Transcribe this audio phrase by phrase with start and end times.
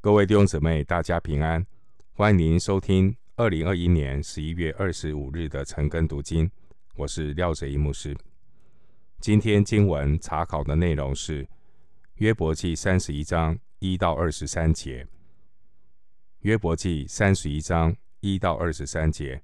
[0.00, 1.66] 各位弟兄姊妹，大家平安！
[2.12, 6.48] 欢迎您收听二零二一年十一月二十五日的晨更读经。
[6.94, 8.16] 我是廖哲一牧师。
[9.18, 11.48] 今天经文查考的内容是
[12.14, 15.04] 约伯记三十一章一到二十三节。
[16.42, 19.42] 约伯记三十一章一到二十三节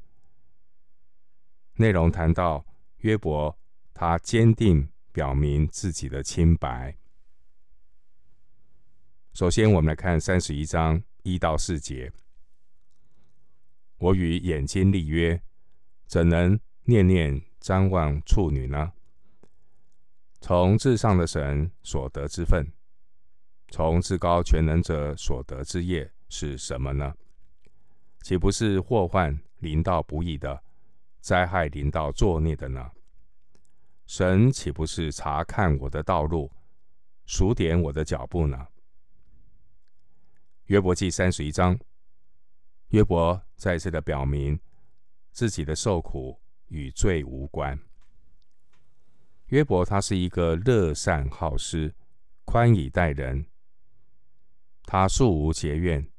[1.75, 2.65] 内容谈到
[2.99, 3.59] 约伯，
[3.93, 6.97] 他坚定表明自己的清白。
[9.35, 12.13] 首先，我们来看三十一章一到四节。
[13.99, 15.43] 我与眼睛立约，
[16.07, 18.93] 怎能念念瞻望处女呢？
[20.41, 22.65] 从至上的神所得之分，
[23.71, 27.13] 从至高全能者所得之业是什么呢？
[28.23, 30.63] 岂不是祸患临到不义的，
[31.19, 32.89] 灾害临到作孽的呢？
[34.07, 36.53] 神岂不是查看我的道路，
[37.27, 38.69] 数点我的脚步呢？
[40.67, 41.79] 约伯记三十一章，
[42.89, 44.59] 约伯再次的表明
[45.31, 47.79] 自己的受苦与罪无关。
[49.49, 51.95] 约伯他是一个乐善好施、
[52.47, 53.45] 宽以待人，
[54.85, 56.11] 他素无结怨。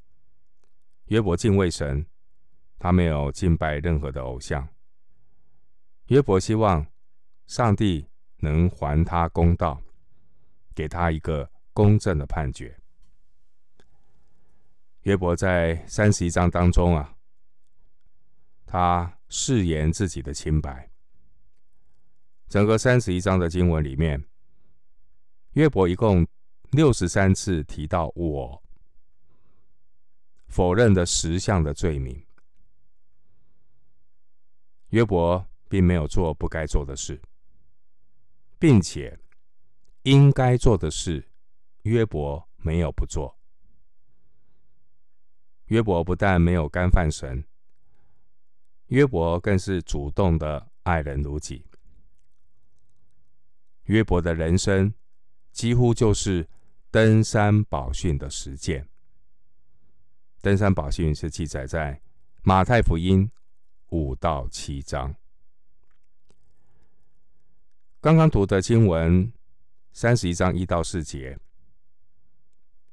[1.05, 2.05] 约伯敬畏神，
[2.77, 4.69] 他没有敬拜任何的偶像。
[6.09, 6.85] 约伯希望
[7.47, 9.81] 上帝能还他公道，
[10.75, 12.79] 给他一个公正的判决。
[15.05, 17.15] 约伯在三十一章当中啊，
[18.65, 20.89] 他誓言自己的清白。
[22.47, 24.25] 整个三十一章的经文里面，
[25.51, 26.27] 约伯一共
[26.71, 28.63] 六十三次提到“我”，
[30.49, 32.25] 否认的十项的罪名。
[34.89, 37.21] 约伯并没有做不该做的事，
[38.57, 39.19] 并且
[40.01, 41.29] 应该做的事，
[41.83, 43.34] 约伯没有不做。
[45.67, 47.43] 约伯不但没有干犯神，
[48.87, 51.65] 约伯更是主动的爱人如己。
[53.85, 54.93] 约伯的人生
[55.51, 56.47] 几乎就是
[56.91, 58.87] 登山宝训的实践。
[60.41, 61.99] 登山宝训是记载在
[62.43, 63.31] 马太福音
[63.89, 65.15] 五到七章。
[67.99, 69.33] 刚刚读的经文
[69.91, 71.39] 三十一章一到四节，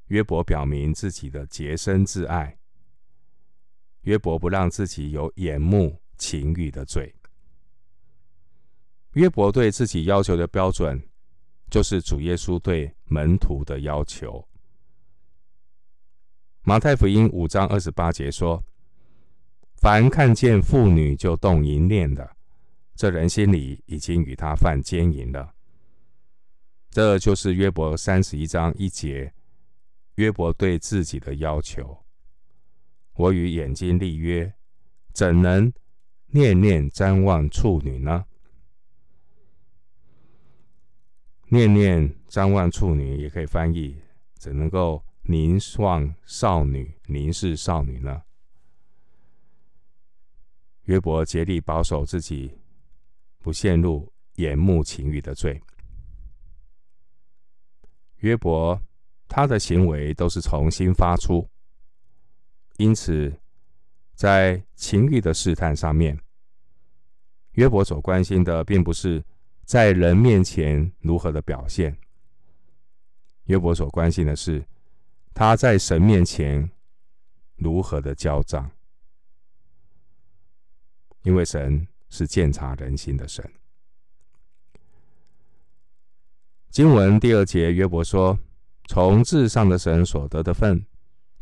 [0.06, 2.59] 约伯表明自己的洁身自爱。
[4.03, 7.15] 约伯不让自己有眼目情欲的罪。
[9.13, 11.03] 约伯对自己要求的标准，
[11.71, 14.47] 就是主耶稣对门徒的要求。
[16.62, 18.62] 马太福音五章二十八节说
[19.77, 22.37] ：“凡看见妇女就动淫念的，
[22.95, 25.55] 这人心里已经与他犯奸淫了。”
[26.91, 29.33] 这就是约伯三十一章一节，
[30.17, 32.02] 约伯对自己的要求。
[33.15, 34.55] 我与眼睛立约，
[35.12, 35.73] 怎能
[36.28, 38.25] 念念瞻望处女呢？
[41.49, 44.00] 念念瞻望处女也可以翻译，
[44.34, 48.23] 怎能够凝望少女、凝视少女呢？
[50.84, 52.59] 约伯竭力保守自己，
[53.39, 55.62] 不陷入眼目情欲的罪。
[58.17, 58.81] 约伯
[59.29, 61.47] 他的行为都是从心发出。
[62.78, 63.33] 因此，
[64.15, 66.19] 在情欲的试探上面，
[67.53, 69.22] 约伯所关心的并不是
[69.65, 71.97] 在人面前如何的表现，
[73.44, 74.65] 约伯所关心的是
[75.34, 76.71] 他在神面前
[77.56, 78.71] 如何的交账，
[81.22, 83.49] 因为神是鉴察人心的神。
[86.71, 88.38] 经文第二节，约伯说
[88.88, 90.84] ：“从至上的神所得的份。”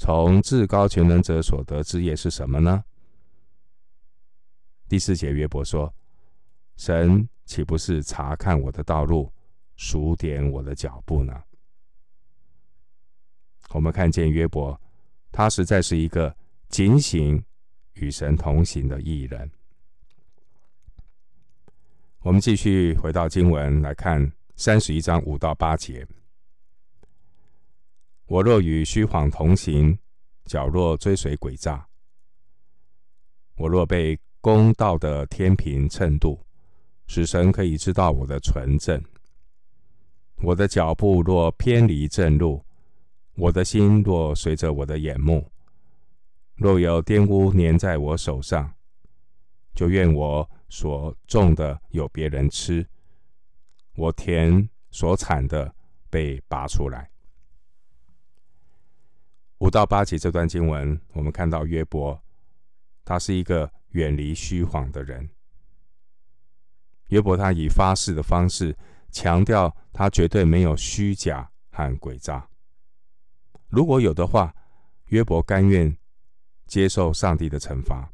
[0.01, 2.83] 从至高全能者所得之业是什么呢？
[4.89, 5.95] 第四节约伯说
[6.79, 9.31] ：“神岂不是察看我的道路，
[9.77, 11.39] 数点我的脚步呢？”
[13.73, 14.81] 我们看见约伯，
[15.31, 16.35] 他实在是一个
[16.71, 17.45] 警醒
[17.93, 19.51] 与神同行的艺人。
[22.21, 26.07] 我们继续回到经文来看三十一章五到八节。
[28.31, 29.99] 我若与虚谎同行，
[30.45, 31.85] 脚若追随诡诈；
[33.57, 36.41] 我若被公道的天平称度，
[37.09, 39.01] 使神可以知道我的纯正；
[40.45, 42.65] 我的脚步若偏离正路，
[43.35, 45.51] 我的心若随着我的眼目，
[46.55, 48.73] 若有玷污粘在我手上，
[49.75, 52.87] 就愿我所种的有别人吃，
[53.97, 55.75] 我田所产的
[56.09, 57.11] 被拔出来。
[59.61, 62.19] 五到八节这段经文，我们看到约伯，
[63.05, 65.29] 他是一个远离虚谎的人。
[67.09, 68.75] 约伯他以发誓的方式
[69.11, 72.49] 强调，他绝对没有虚假和诡诈。
[73.69, 74.55] 如果有的话，
[75.07, 75.95] 约伯甘愿
[76.67, 78.11] 接受上帝的惩罚，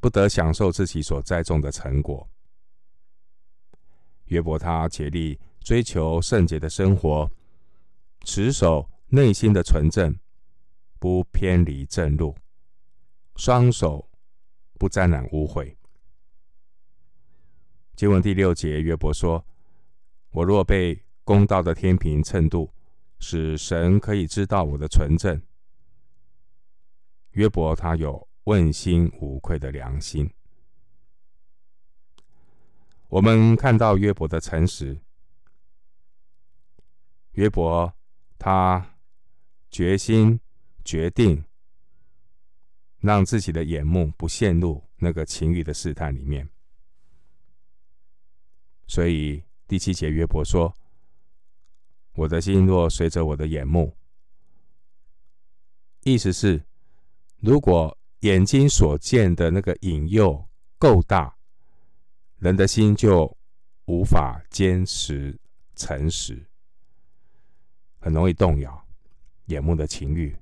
[0.00, 2.28] 不得享受自己所栽种的成果。
[4.26, 7.30] 约伯他竭力追求圣洁的生活，
[8.24, 10.18] 持守内心的纯正，
[10.98, 12.36] 不偏离正路，
[13.36, 14.10] 双手
[14.78, 15.76] 不沾染污秽。
[17.96, 19.46] 经文第六节，约伯说
[20.30, 22.72] ：“我若被公道的天平称度，
[23.18, 25.40] 使神可以知道我的纯正。”
[27.32, 30.30] 约伯他有问心无愧的良心。
[33.08, 35.00] 我们看到约伯的诚实，
[37.32, 37.94] 约伯
[38.38, 38.97] 他
[39.70, 40.40] 决心
[40.84, 41.44] 决定
[43.00, 46.48] 让自己的眼目不陷入那个情欲的试探里面。
[48.86, 50.74] 所以第七节约伯说
[52.16, 53.94] ：“我的心若随着我的眼目，
[56.04, 56.64] 意思是，
[57.40, 60.48] 如果眼睛所见的那个引诱
[60.78, 61.36] 够大，
[62.38, 63.36] 人的心就
[63.84, 65.38] 无法坚持
[65.76, 66.44] 诚实，
[68.00, 68.87] 很容易动摇
[69.48, 70.36] 眼目的情欲。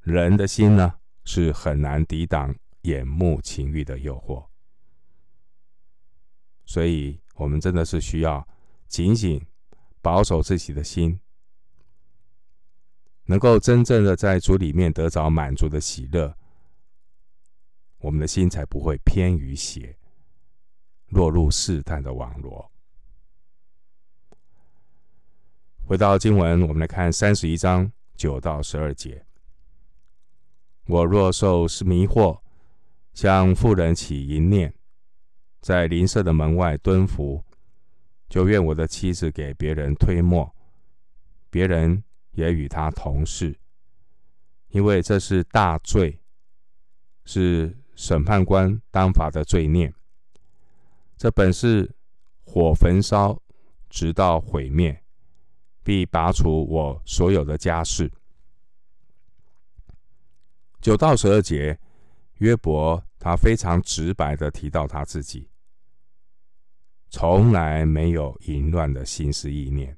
[0.00, 0.94] 人的心呢，
[1.24, 4.46] 是很难抵挡眼目情欲的诱惑。”
[6.64, 8.46] 所以，我们真的是需要
[8.86, 9.44] 紧紧
[10.00, 11.20] 保守自己的心，
[13.26, 16.36] 能够真正的在主里面得着满足的喜乐，
[17.98, 19.98] 我们的心才不会偏于邪，
[21.08, 22.71] 落入试探的网罗。
[25.84, 29.26] 回到经文，我们来看三十一章九到十二节：
[30.86, 32.40] 我若受是迷惑，
[33.12, 34.72] 向妇人起淫念。
[35.60, 37.44] 在邻舍的门外蹲伏，
[38.28, 40.54] 就愿我的妻子给别人推磨，
[41.50, 43.58] 别人也与他同事，
[44.68, 46.20] 因为这是大罪，
[47.24, 49.92] 是审判官当罚的罪孽。
[51.16, 51.94] 这本是
[52.44, 53.40] 火焚烧，
[53.88, 55.00] 直到毁灭，
[55.82, 58.10] 必拔除我所有的家事。
[60.80, 61.78] 九到十二节，
[62.38, 65.48] 约伯他非常直白的提到他自己。
[67.08, 69.96] 从来没有淫乱的心思意念，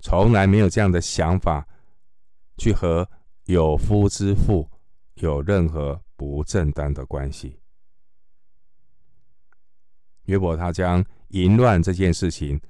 [0.00, 1.66] 从来没有这样的想法，
[2.56, 3.08] 去和
[3.46, 4.70] 有夫之妇
[5.14, 7.58] 有任何不正当的关系。
[10.26, 12.60] 约伯他将淫乱这件事情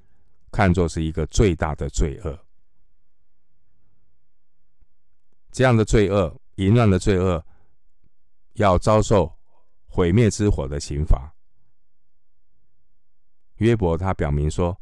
[0.53, 2.39] 看作是一个最大的罪恶，
[5.51, 7.45] 这样的罪恶，淫乱的罪恶，
[8.53, 9.35] 要遭受
[9.87, 11.35] 毁灭之火的刑罚。
[13.57, 14.79] 约伯他表明说，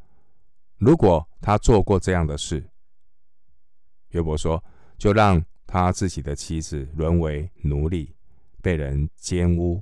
[0.76, 2.69] 如果他做过这样的事，
[4.08, 4.62] 约伯说，
[4.99, 8.12] 就让他自己的妻子沦为奴隶，
[8.61, 9.81] 被人奸污，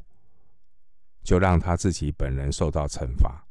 [1.23, 3.48] 就让他自己本人受到惩罚。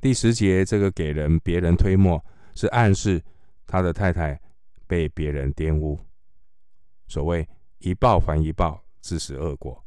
[0.00, 2.24] 第十节这个给人别人推磨，
[2.54, 3.22] 是暗示
[3.66, 4.40] 他的太太
[4.86, 5.98] 被别人玷污。
[7.08, 9.84] 所谓一报还一报，自食恶果。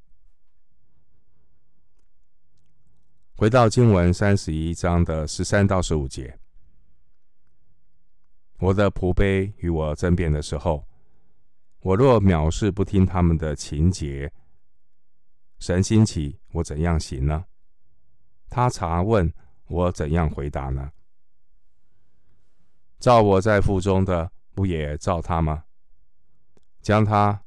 [3.35, 6.37] 回到经文三十一章的十三到十五节，
[8.59, 10.85] 我的仆婢与我争辩的时候，
[11.79, 14.31] 我若藐视不听他们的情节，
[15.57, 17.45] 神兴起，我怎样行呢？
[18.49, 19.33] 他查问
[19.71, 20.91] 我怎样回答呢？
[22.99, 25.63] 照我在腹中的，不也照他吗？
[26.81, 27.41] 将他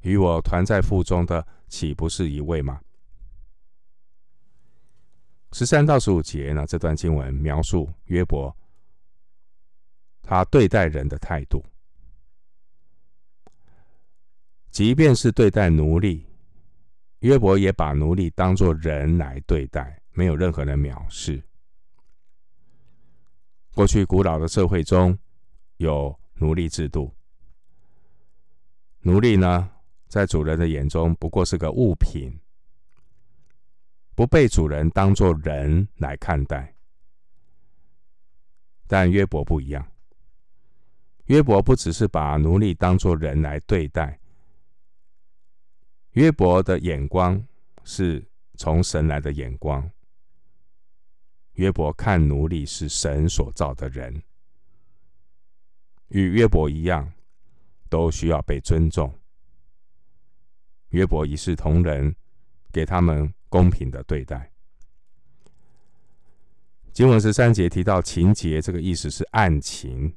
[0.00, 2.80] 与我团在腹中的，岂不是一位吗？
[5.52, 8.56] 十三到十五节呢，这段经文描述约伯
[10.22, 11.62] 他对待人的态度，
[14.70, 16.26] 即便是对待奴隶，
[17.20, 21.42] 约伯也把奴隶当作人来对待，没有任何的藐视。
[23.74, 25.18] 过去古老的社会中
[25.76, 27.12] 有奴隶制度，
[29.00, 29.70] 奴隶呢，
[30.06, 32.32] 在主人的眼中不过是个物品。
[34.14, 36.72] 不被主人当作人来看待，
[38.86, 39.84] 但约伯不一样。
[41.24, 44.20] 约伯不只是把奴隶当作人来对待，
[46.12, 47.44] 约伯的眼光
[47.82, 49.90] 是从神来的眼光。
[51.54, 54.22] 约伯看奴隶是神所造的人，
[56.08, 57.12] 与约伯一样，
[57.88, 59.12] 都需要被尊重。
[60.90, 62.14] 约伯一视同仁，
[62.72, 64.50] 给他们公平的对待。
[66.92, 70.14] 经文十三节提到情节，这个意思是案情。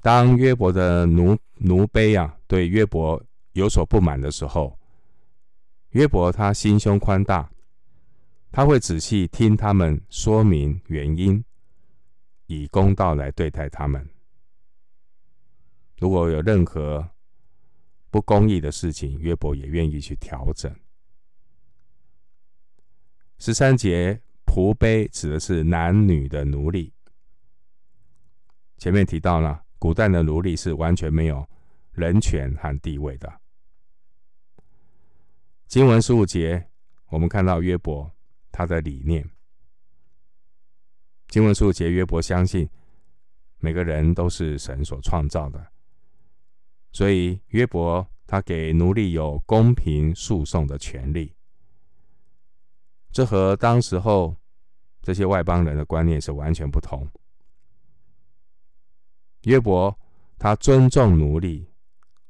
[0.00, 4.78] 当约伯的奴奴婢啊对约伯有所不满的时候，
[5.90, 7.50] 约伯他心胸宽大，
[8.50, 11.44] 他会仔细听他们说明原因，
[12.46, 14.08] 以公道来对待他们。
[15.98, 17.08] 如果有任何
[18.10, 20.74] 不公义的事情，约伯也愿意去调整。
[23.38, 24.20] 十三节。
[24.50, 26.90] 仆婢指的是男女的奴隶。
[28.78, 31.46] 前面提到了，古代的奴隶是完全没有
[31.92, 33.30] 人权和地位的。
[35.66, 36.66] 经文十五节，
[37.10, 38.10] 我们看到约伯
[38.58, 39.24] 他的理念。
[41.28, 42.68] 经文十五节，约伯相信
[43.58, 45.64] 每个人都是神所创造的，
[46.90, 51.32] 所以约伯他给奴隶有公平诉讼的权利。
[53.12, 54.34] 这和当时候
[55.02, 57.08] 这些外邦人的观念是完全不同。
[59.42, 59.96] 约伯
[60.36, 61.70] 他尊重奴隶，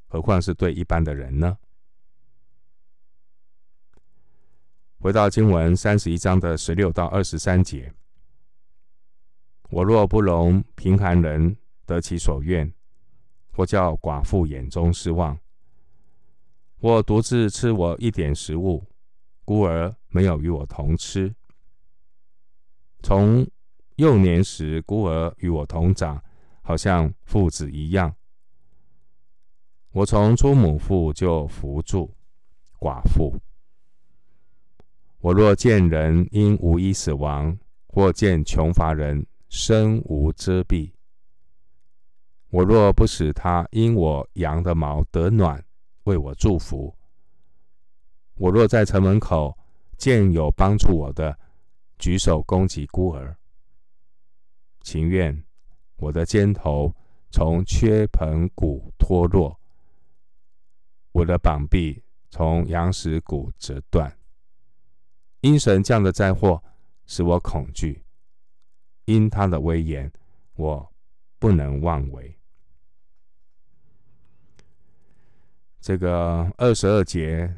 [0.08, 1.56] 何况是对一般的人呢？
[5.08, 7.90] 回到经文三十一章的十六到二十三节：
[9.70, 12.70] 我若不容贫寒人得其所愿，
[13.50, 15.38] 或叫寡妇眼中失望，
[16.80, 18.84] 我独自吃我一点食物，
[19.46, 21.34] 孤儿没有与我同吃。
[23.02, 23.48] 从
[23.96, 26.22] 幼年时，孤儿与我同长，
[26.60, 28.14] 好像父子一样。
[29.92, 32.14] 我从出母腹就扶助
[32.78, 33.34] 寡妇。
[35.20, 37.58] 我若见人因无依死亡，
[37.88, 40.92] 或见穷乏人身无遮蔽，
[42.50, 45.64] 我若不使他因我羊的毛得暖，
[46.04, 46.96] 为我祝福。
[48.34, 49.58] 我若在城门口
[49.96, 51.36] 见有帮助我的，
[51.98, 53.36] 举手攻击孤儿，
[54.82, 55.42] 情愿
[55.96, 56.94] 我的肩头
[57.32, 59.58] 从缺盆骨脱落，
[61.10, 64.17] 我的膀臂从羊屎骨折断。
[65.40, 66.62] 因神降的灾祸
[67.06, 68.02] 使我恐惧，
[69.04, 70.10] 因他的威严
[70.56, 70.92] 我
[71.38, 72.36] 不能妄为。
[75.80, 77.52] 这个二十二节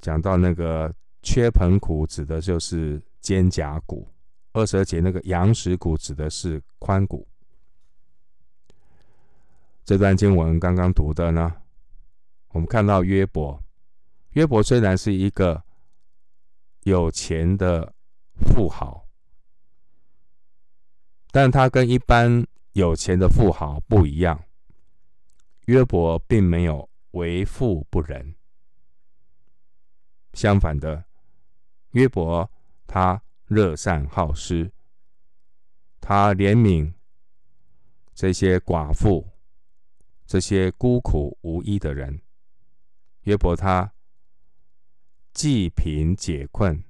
[0.00, 3.02] 讲到那个缺盆骨，指的就是。
[3.26, 4.08] 肩胛骨，
[4.52, 7.26] 二十二节那个羊屎骨指的是髋骨。
[9.84, 11.52] 这段经文刚刚读的呢，
[12.50, 13.60] 我们看到约伯，
[14.34, 15.60] 约伯虽然是一个
[16.86, 17.92] 有钱的
[18.36, 19.08] 富豪，
[21.32, 24.40] 但他跟一般有钱的富豪不一样。
[25.64, 28.36] 约伯并没有为富不仁，
[30.34, 31.04] 相反的，
[31.90, 32.48] 约伯。
[32.86, 34.70] 他乐善好施，
[36.00, 36.94] 他怜悯
[38.14, 39.28] 这些寡妇、
[40.24, 42.22] 这些孤苦无依的人。
[43.22, 43.92] 约伯他
[45.36, 46.82] 济贫解困，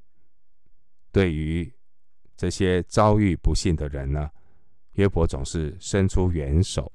[1.11, 1.75] 对于
[2.37, 4.31] 这些遭遇不幸的人呢，
[4.93, 6.93] 约伯总是伸出援手。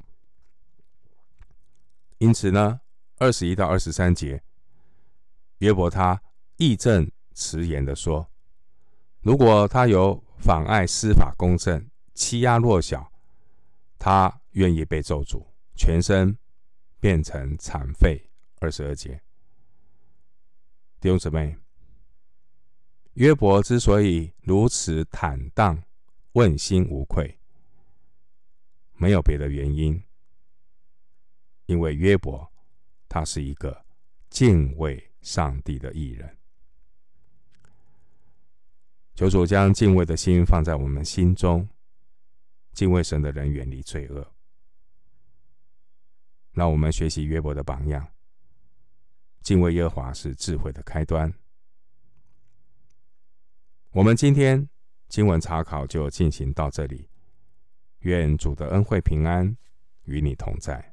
[2.20, 2.80] 因此呢，
[3.18, 4.42] 二十一到二十三节，
[5.58, 6.22] 约伯他
[6.56, 8.32] 义正辞严的说。
[9.20, 13.12] 如果他有妨碍司法公正、欺压弱小，
[14.00, 16.38] 他愿意被咒诅，全身
[17.02, 18.32] 变成残废。
[18.60, 19.22] 二十二节，
[21.02, 21.58] 弟兄姊妹，
[23.14, 25.84] 约伯之所以如此坦荡、
[26.34, 27.40] 问心无愧，
[28.94, 30.00] 没有别的原因，
[31.66, 32.48] 因为约伯
[33.10, 33.84] 他是一个
[34.30, 36.38] 敬畏上帝的艺人。
[39.16, 41.68] 求主将敬畏的心放在我们心中，
[42.74, 44.32] 敬畏神的人远离罪恶。
[46.52, 48.08] 让我们学习约伯的榜样，
[49.42, 51.34] 敬畏耶和华是智慧的开端。
[53.92, 54.70] 我们今天
[55.10, 57.10] 经文查考就进行到这里，
[58.00, 59.58] 愿主的恩惠平安
[60.04, 60.91] 与你同在。